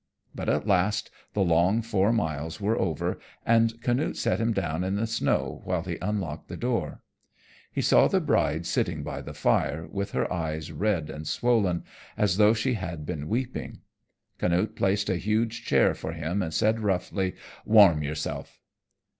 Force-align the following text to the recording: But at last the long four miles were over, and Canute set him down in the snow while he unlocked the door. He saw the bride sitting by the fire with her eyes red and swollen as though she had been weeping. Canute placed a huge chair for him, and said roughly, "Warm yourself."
But 0.33 0.49
at 0.49 0.65
last 0.65 1.11
the 1.33 1.43
long 1.43 1.83
four 1.83 2.11
miles 2.11 2.59
were 2.59 2.75
over, 2.75 3.19
and 3.45 3.79
Canute 3.83 4.17
set 4.17 4.39
him 4.41 4.51
down 4.51 4.83
in 4.83 4.95
the 4.95 5.05
snow 5.05 5.61
while 5.63 5.83
he 5.83 5.99
unlocked 6.01 6.47
the 6.47 6.57
door. 6.57 7.03
He 7.71 7.83
saw 7.83 8.07
the 8.07 8.19
bride 8.19 8.65
sitting 8.65 9.03
by 9.03 9.21
the 9.21 9.35
fire 9.35 9.85
with 9.85 10.13
her 10.13 10.33
eyes 10.33 10.71
red 10.71 11.11
and 11.11 11.27
swollen 11.27 11.83
as 12.17 12.37
though 12.37 12.55
she 12.55 12.73
had 12.73 13.05
been 13.05 13.29
weeping. 13.29 13.81
Canute 14.39 14.75
placed 14.75 15.07
a 15.07 15.17
huge 15.17 15.63
chair 15.65 15.93
for 15.93 16.13
him, 16.13 16.41
and 16.41 16.51
said 16.51 16.79
roughly, 16.79 17.35
"Warm 17.63 18.01
yourself." 18.01 18.59